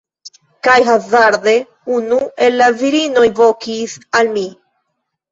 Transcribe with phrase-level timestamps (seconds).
[0.67, 1.51] Kaj hazarde
[1.95, 4.43] unu el la virinoj vokis al mi